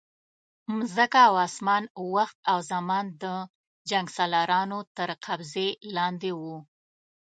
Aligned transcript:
مځکه 0.77 1.19
او 1.29 1.35
اسمان، 1.47 1.83
وخت 2.15 2.37
او 2.51 2.57
زمان 2.71 3.05
د 3.23 3.23
جنګسالارانو 3.89 4.79
تر 4.97 5.09
قبضې 5.25 5.67
لاندې 5.95 6.31
وو. 6.39 6.57